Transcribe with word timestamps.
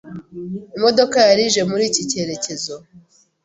Imodoka 0.77 1.17
yari 1.29 1.43
ije 1.49 1.61
muri 1.69 1.83
iki 1.89 2.01
cyerekezo. 2.09 2.73